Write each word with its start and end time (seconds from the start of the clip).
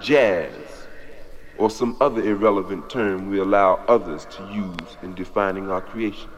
jazz 0.00 0.52
or 1.58 1.70
some 1.70 1.96
other 2.00 2.22
irrelevant 2.22 2.88
term 2.90 3.28
we 3.30 3.38
allow 3.38 3.76
others 3.88 4.26
to 4.26 4.42
use 4.52 4.96
in 5.02 5.14
defining 5.14 5.70
our 5.70 5.80
creation. 5.80 6.28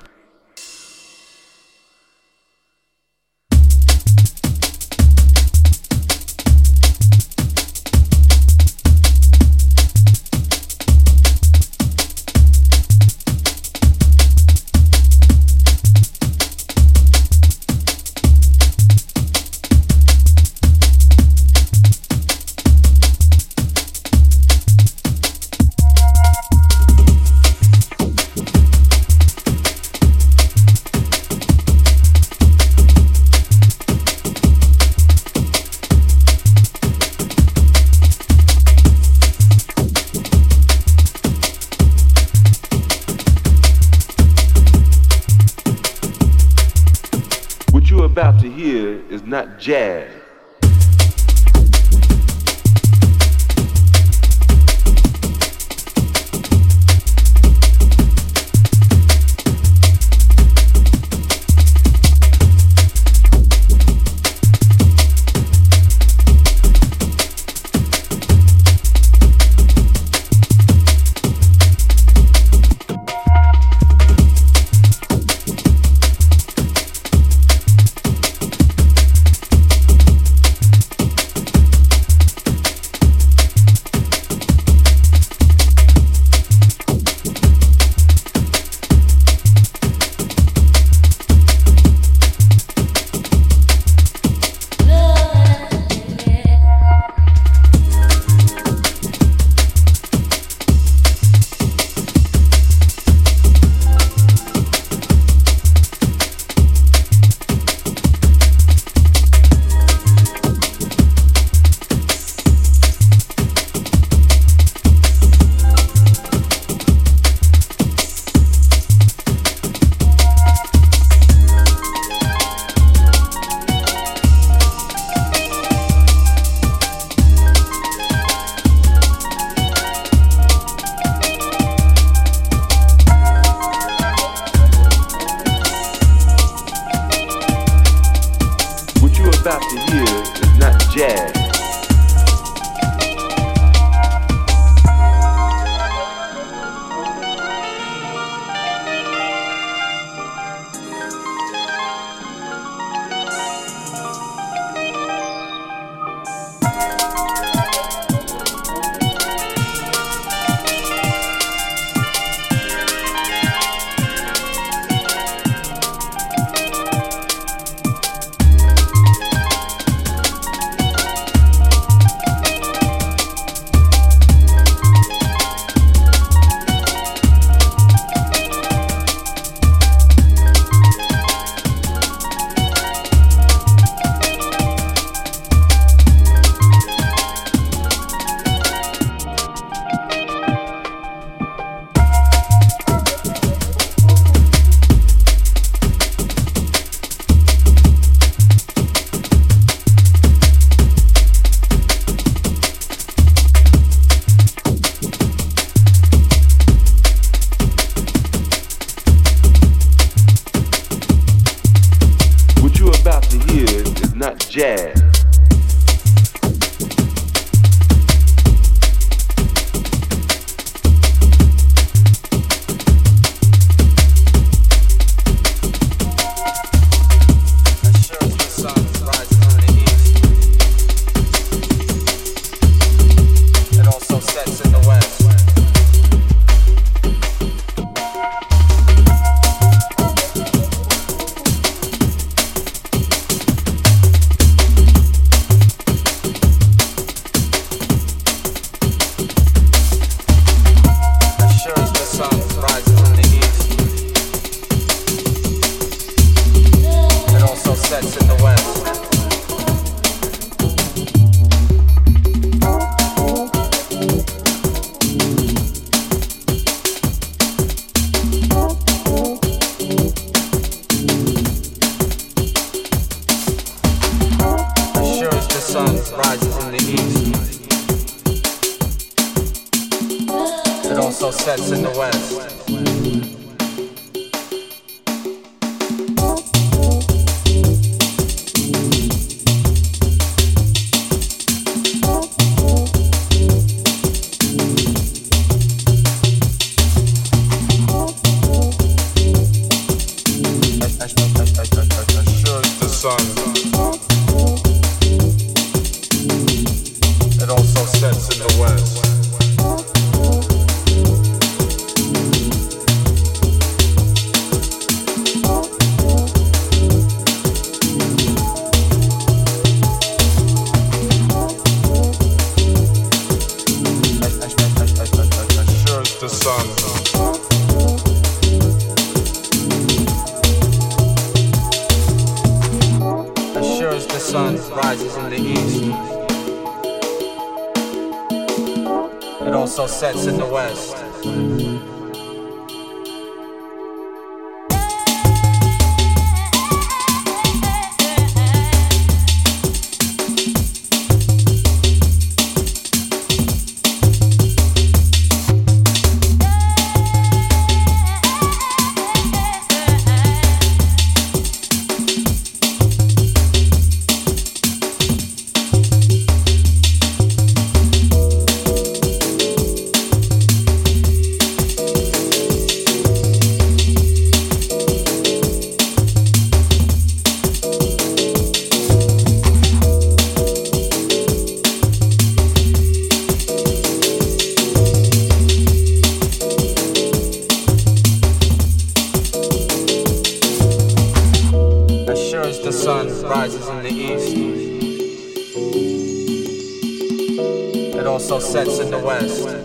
in 398.88 398.92
the 398.92 399.06
West. 399.06 399.57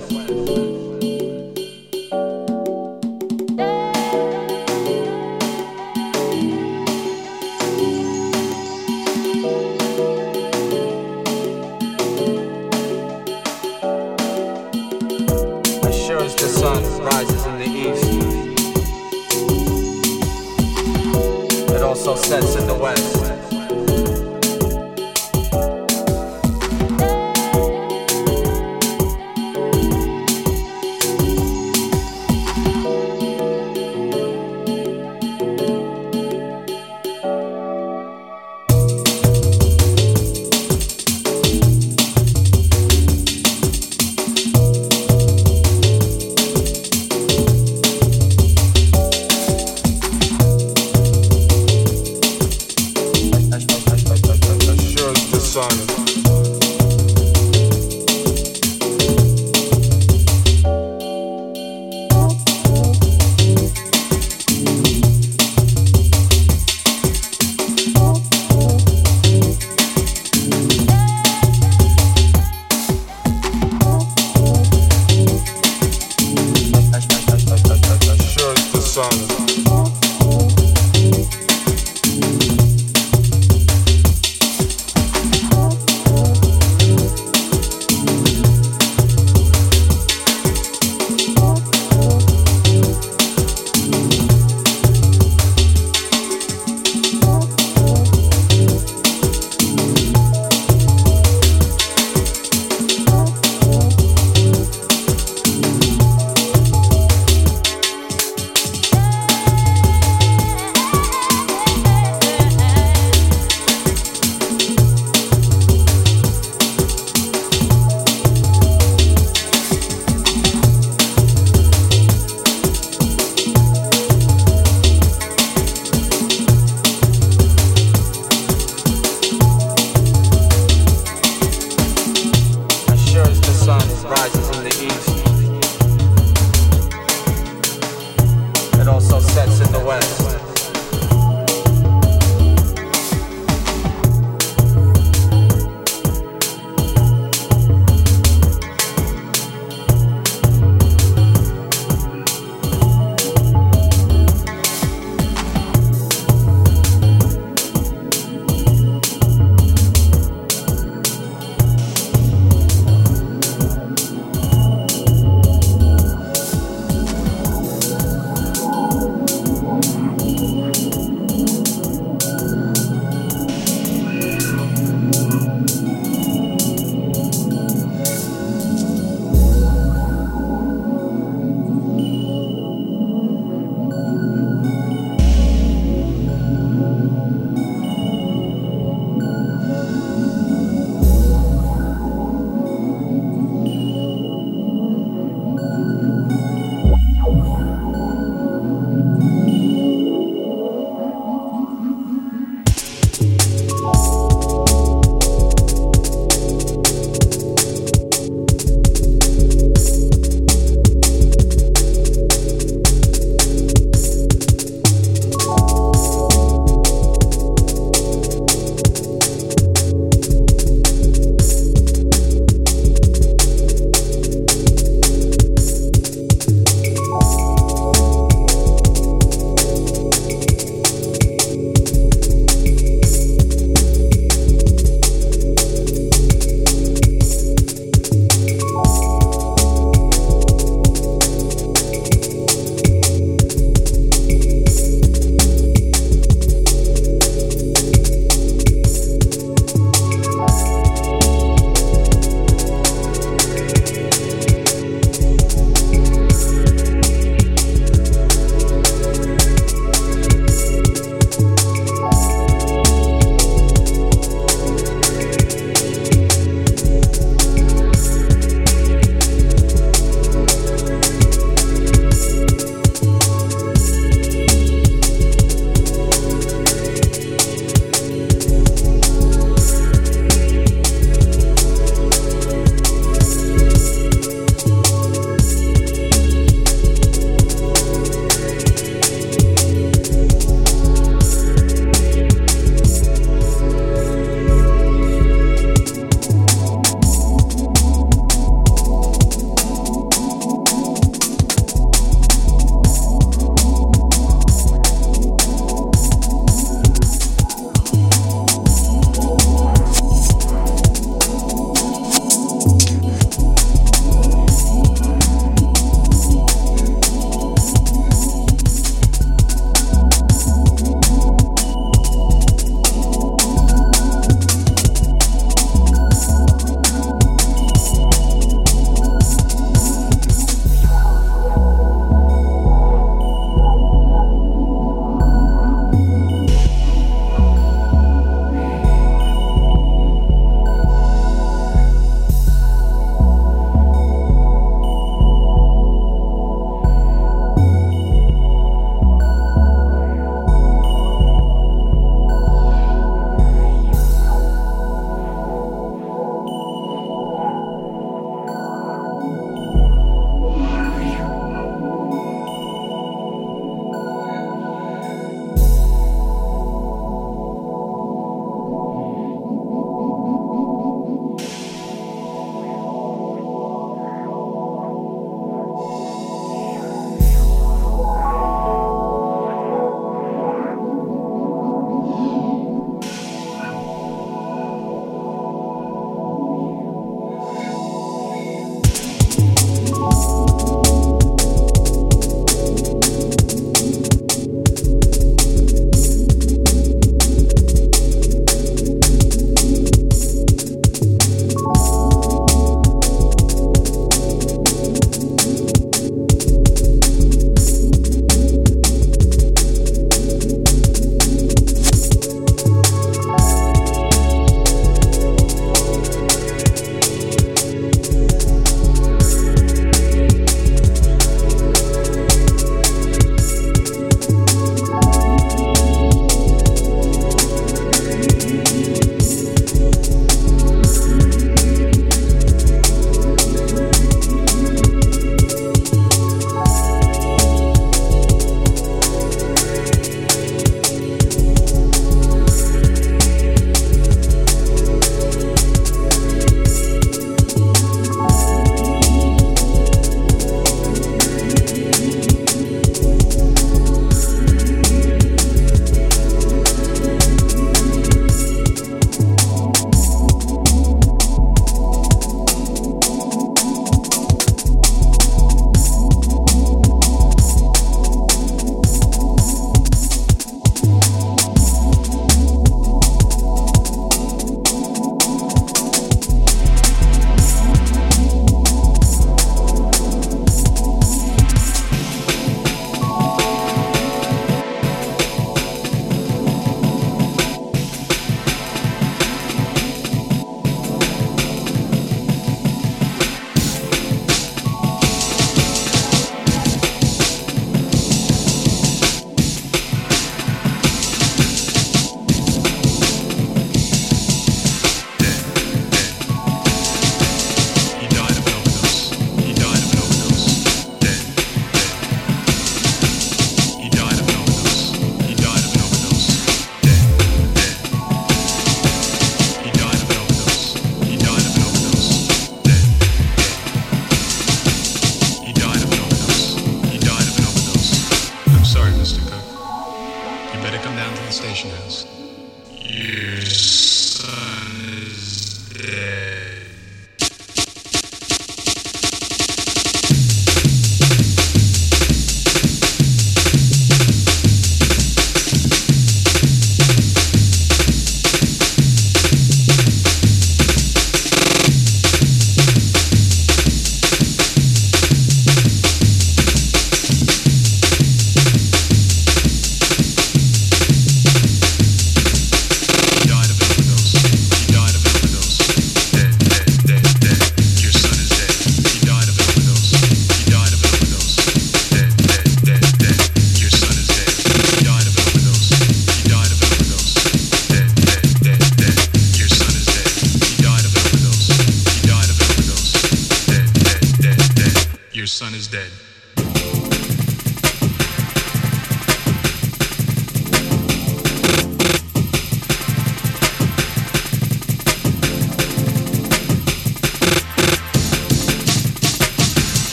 It 138.80 138.88
also 138.88 139.20
sets 139.20 139.60
in 139.62 139.72
the 139.72 139.84
west. 139.86 140.23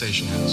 Station 0.00 0.26
house. 0.28 0.49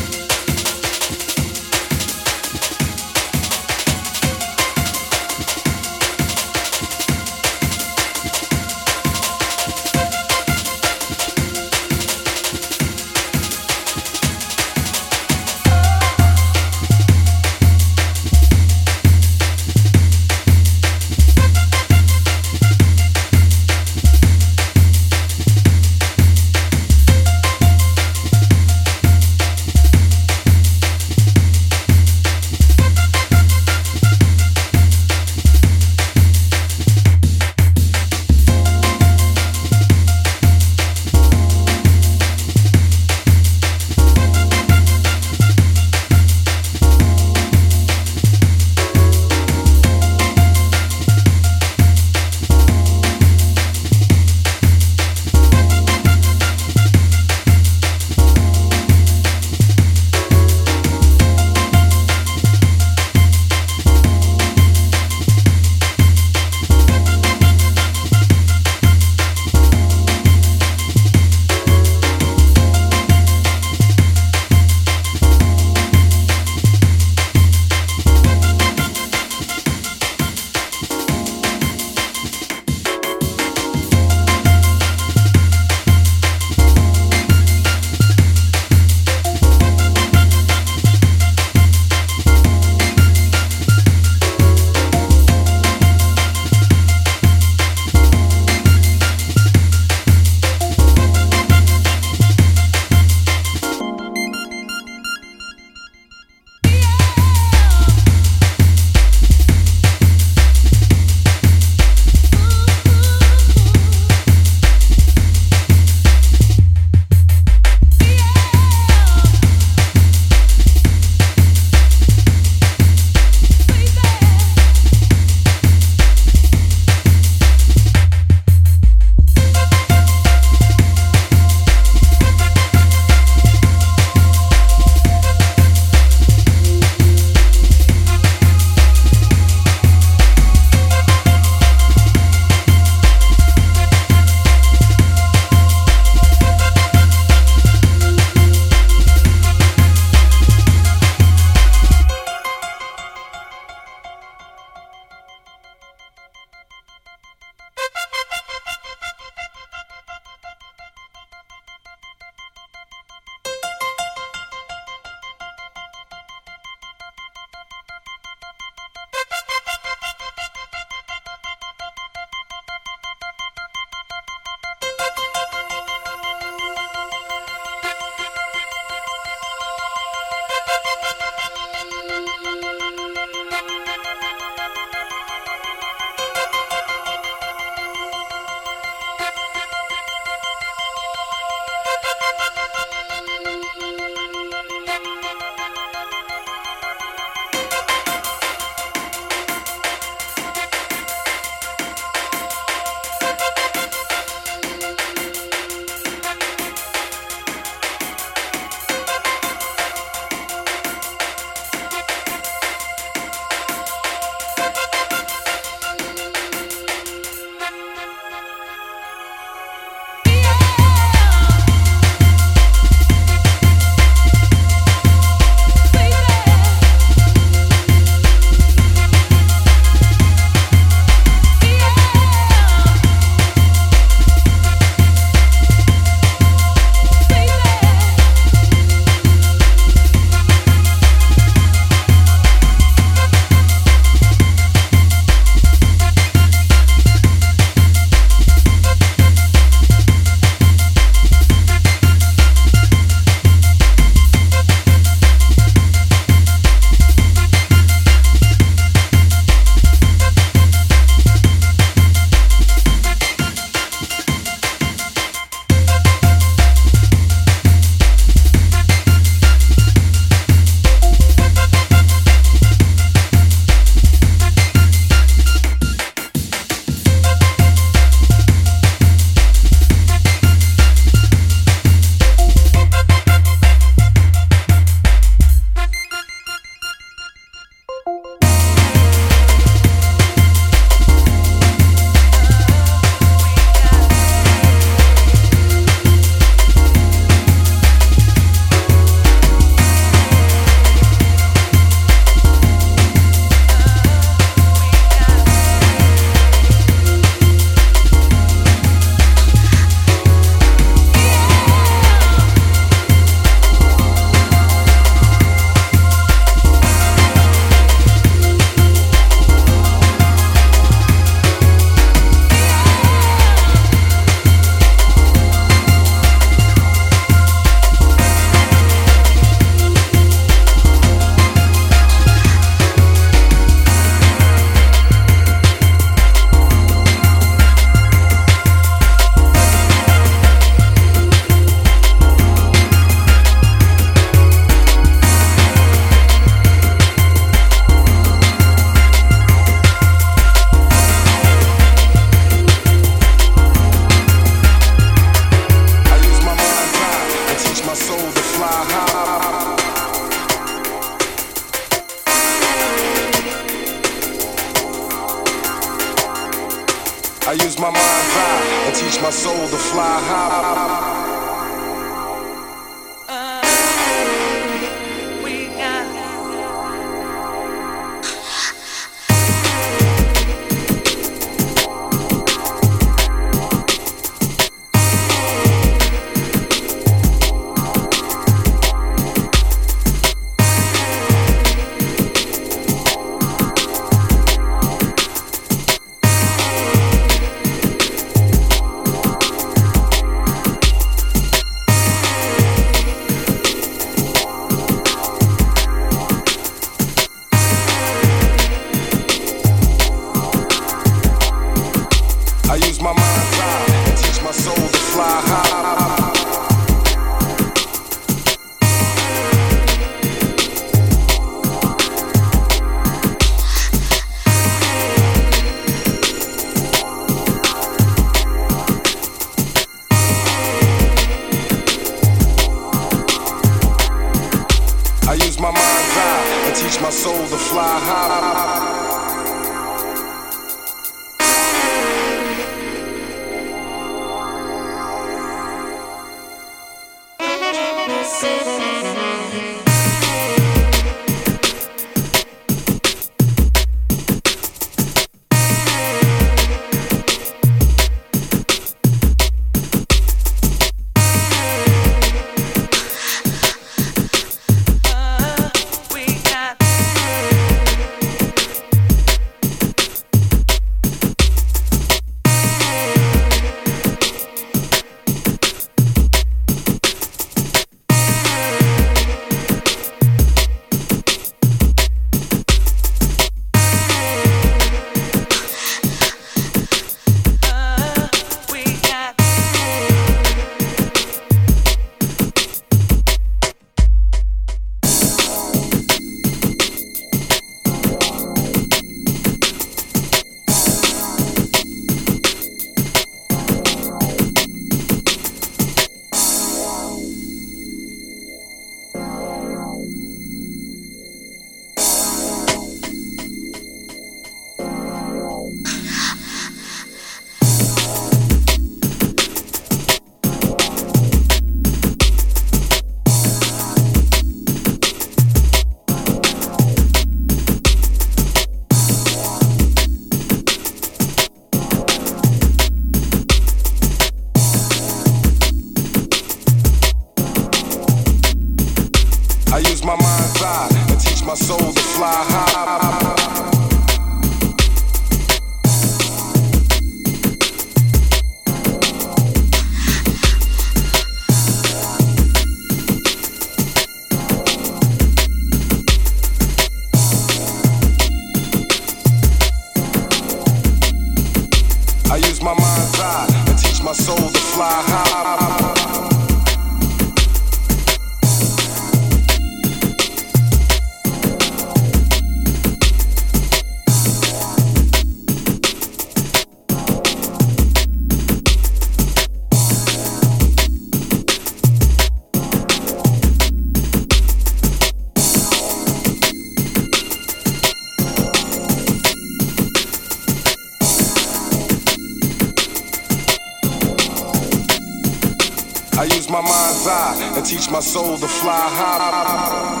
Teach 597.71 597.89
my 597.89 598.01
soul 598.01 598.37
to 598.37 598.47
fly 598.49 598.89
high. 598.89 600.00